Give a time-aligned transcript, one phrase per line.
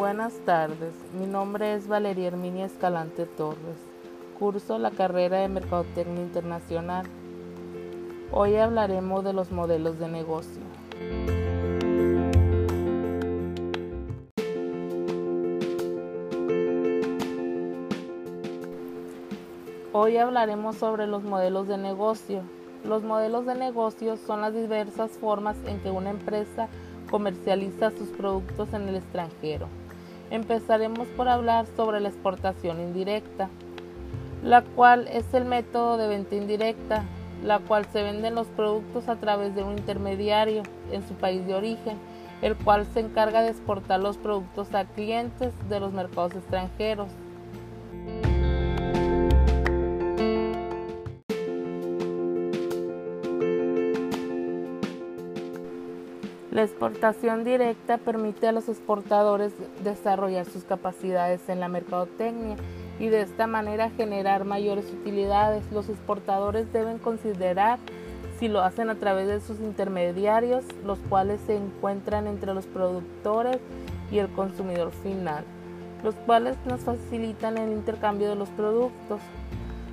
[0.00, 3.76] Buenas tardes, mi nombre es Valeria Herminia Escalante Torres.
[4.38, 7.04] Curso la carrera de Mercadotecnia Internacional.
[8.32, 10.62] Hoy hablaremos de los modelos de negocio.
[19.92, 22.40] Hoy hablaremos sobre los modelos de negocio.
[22.86, 26.70] Los modelos de negocio son las diversas formas en que una empresa
[27.10, 29.68] comercializa sus productos en el extranjero.
[30.30, 33.48] Empezaremos por hablar sobre la exportación indirecta,
[34.44, 37.04] la cual es el método de venta indirecta,
[37.44, 40.62] la cual se venden los productos a través de un intermediario
[40.92, 41.98] en su país de origen,
[42.42, 47.08] el cual se encarga de exportar los productos a clientes de los mercados extranjeros.
[56.50, 59.52] La exportación directa permite a los exportadores
[59.84, 62.56] desarrollar sus capacidades en la mercadotecnia
[62.98, 65.62] y de esta manera generar mayores utilidades.
[65.70, 67.78] Los exportadores deben considerar
[68.40, 73.58] si lo hacen a través de sus intermediarios, los cuales se encuentran entre los productores
[74.10, 75.44] y el consumidor final,
[76.02, 79.20] los cuales nos facilitan el intercambio de los productos.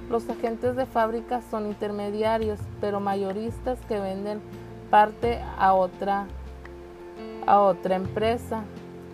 [0.09, 4.39] Los agentes de fábrica son intermediarios, pero mayoristas que venden
[4.89, 6.25] parte a otra
[7.47, 8.63] a otra empresa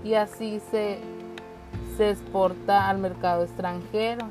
[0.04, 1.00] y así se,
[1.96, 4.28] se exporta al mercado extranjero.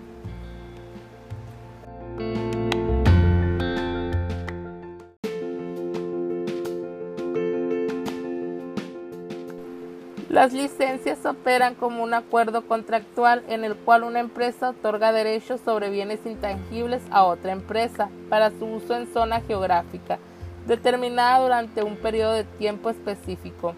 [10.28, 15.90] Las licencias operan como un acuerdo contractual en el cual una empresa otorga derechos sobre
[15.90, 20.18] bienes intangibles a otra empresa para su uso en zona geográfica,
[20.66, 23.74] determinada durante un periodo de tiempo específico.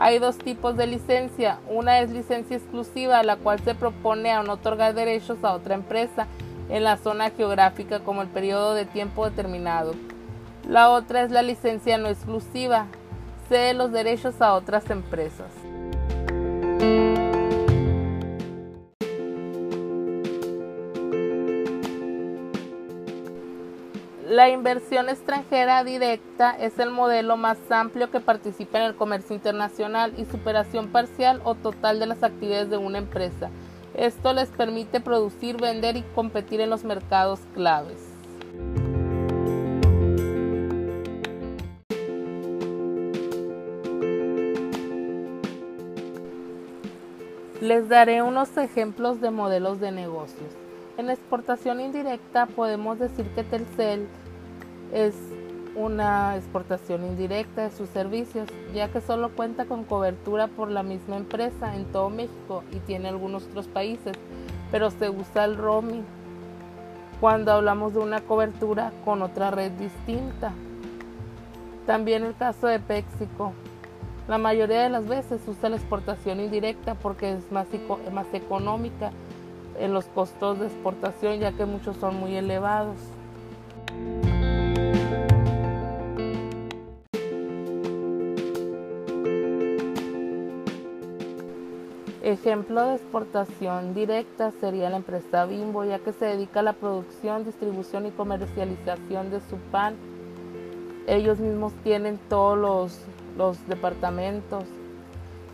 [0.00, 1.58] Hay dos tipos de licencia.
[1.68, 6.28] Una es licencia exclusiva, la cual se propone a no otorgar derechos a otra empresa
[6.68, 9.94] en la zona geográfica como el periodo de tiempo determinado.
[10.68, 12.86] La otra es la licencia no exclusiva,
[13.48, 15.50] cede los derechos a otras empresas.
[24.38, 30.14] La inversión extranjera directa es el modelo más amplio que participa en el comercio internacional
[30.16, 33.50] y superación parcial o total de las actividades de una empresa.
[33.94, 37.98] Esto les permite producir, vender y competir en los mercados claves.
[47.60, 50.52] Les daré unos ejemplos de modelos de negocios.
[50.96, 54.06] En exportación indirecta podemos decir que Telcel
[54.92, 55.14] es
[55.74, 61.16] una exportación indirecta de sus servicios, ya que solo cuenta con cobertura por la misma
[61.16, 64.16] empresa en todo México y tiene algunos otros países,
[64.72, 66.04] pero se usa el roaming
[67.20, 70.52] cuando hablamos de una cobertura con otra red distinta.
[71.86, 73.52] También el caso de Péxico.
[74.28, 77.66] La mayoría de las veces usa la exportación indirecta porque es más,
[78.12, 79.10] más económica
[79.78, 82.98] en los costos de exportación ya que muchos son muy elevados.
[92.28, 97.42] Ejemplo de exportación directa sería la empresa Bimbo, ya que se dedica a la producción,
[97.42, 99.96] distribución y comercialización de su pan.
[101.06, 103.00] Ellos mismos tienen todos
[103.34, 104.64] los, departamentos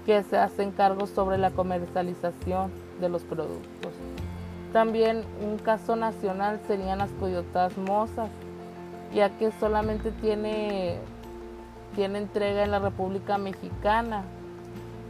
[0.04, 3.92] que se hacen cargo sobre la comercialización de los productos.
[4.72, 8.30] También un caso nacional serían las coyotas mozas,
[9.14, 10.98] ya que solamente tiene,
[11.94, 14.24] tiene entrega en la República Mexicana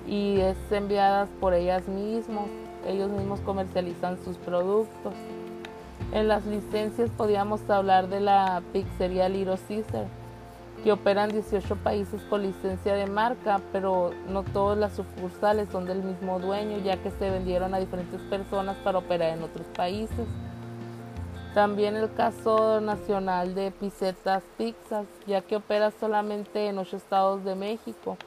[0.07, 2.47] y es enviadas por ellas mismas.
[2.87, 5.15] Ellos mismos comercializan sus productos.
[6.13, 10.07] En las licencias podríamos hablar de la pizzería Little Caesar,
[10.83, 15.87] que opera en 18 países con licencia de marca, pero no todas las sucursales son
[15.87, 20.27] del mismo dueño, ya que se vendieron a diferentes personas para operar en otros países.
[21.55, 27.55] También el caso nacional de Pisetas Pizzas, ya que opera solamente en ocho estados de
[27.55, 28.19] México.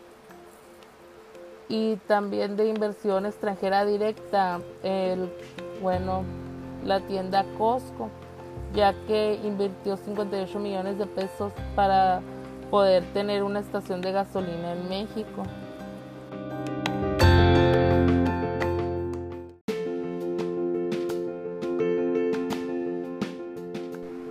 [1.70, 5.30] Y también de inversión extranjera directa, el,
[5.82, 6.24] bueno,
[6.86, 8.10] la tienda Costco,
[8.74, 12.22] ya que invirtió 58 millones de pesos para
[12.72, 15.44] poder tener una estación de gasolina en México.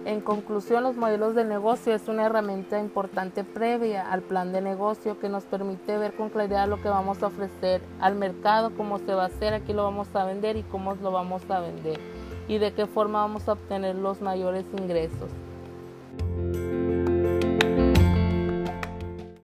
[0.06, 5.19] En conclusión, los modelos de negocio es una herramienta importante previa al plan de negocio
[5.19, 9.12] que nos permite ver con claridad lo que vamos a ofrecer al mercado, cómo se
[9.14, 11.99] va a hacer, aquí lo vamos a vender y cómo lo vamos a vender
[12.47, 15.29] y de qué forma vamos a obtener los mayores ingresos.